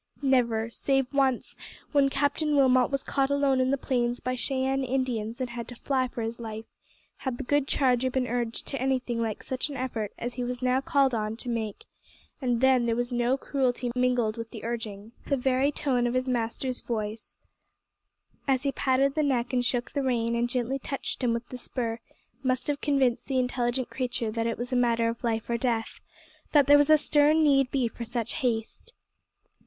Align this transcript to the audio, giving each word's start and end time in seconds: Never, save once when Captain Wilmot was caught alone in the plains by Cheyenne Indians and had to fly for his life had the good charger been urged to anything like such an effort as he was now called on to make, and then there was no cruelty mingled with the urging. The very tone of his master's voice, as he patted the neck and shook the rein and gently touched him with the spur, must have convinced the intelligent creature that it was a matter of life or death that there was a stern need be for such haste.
Never, 0.23 0.71
save 0.71 1.13
once 1.13 1.55
when 1.91 2.09
Captain 2.09 2.55
Wilmot 2.55 2.89
was 2.89 3.03
caught 3.03 3.29
alone 3.29 3.61
in 3.61 3.69
the 3.69 3.77
plains 3.77 4.19
by 4.19 4.33
Cheyenne 4.33 4.83
Indians 4.83 5.39
and 5.39 5.51
had 5.51 5.67
to 5.67 5.75
fly 5.75 6.07
for 6.07 6.23
his 6.23 6.39
life 6.39 6.65
had 7.17 7.37
the 7.37 7.43
good 7.43 7.67
charger 7.67 8.09
been 8.09 8.25
urged 8.25 8.65
to 8.65 8.81
anything 8.81 9.21
like 9.21 9.43
such 9.43 9.69
an 9.69 9.77
effort 9.77 10.11
as 10.17 10.33
he 10.33 10.43
was 10.43 10.63
now 10.63 10.81
called 10.81 11.13
on 11.13 11.37
to 11.37 11.49
make, 11.49 11.85
and 12.41 12.61
then 12.61 12.87
there 12.87 12.95
was 12.95 13.11
no 13.11 13.37
cruelty 13.37 13.91
mingled 13.95 14.37
with 14.37 14.49
the 14.49 14.65
urging. 14.65 15.11
The 15.27 15.37
very 15.37 15.71
tone 15.71 16.07
of 16.07 16.15
his 16.15 16.27
master's 16.27 16.81
voice, 16.81 17.37
as 18.47 18.63
he 18.63 18.71
patted 18.71 19.13
the 19.13 19.21
neck 19.21 19.53
and 19.53 19.63
shook 19.63 19.91
the 19.91 20.01
rein 20.01 20.33
and 20.33 20.49
gently 20.49 20.79
touched 20.79 21.23
him 21.23 21.31
with 21.31 21.47
the 21.49 21.59
spur, 21.59 21.99
must 22.41 22.65
have 22.65 22.81
convinced 22.81 23.27
the 23.27 23.37
intelligent 23.37 23.91
creature 23.91 24.31
that 24.31 24.47
it 24.47 24.57
was 24.57 24.73
a 24.73 24.75
matter 24.75 25.09
of 25.09 25.23
life 25.23 25.47
or 25.47 25.57
death 25.57 25.99
that 26.53 26.65
there 26.65 26.79
was 26.79 26.89
a 26.89 26.97
stern 26.97 27.43
need 27.43 27.69
be 27.69 27.87
for 27.87 28.03
such 28.03 28.33
haste. 28.41 28.93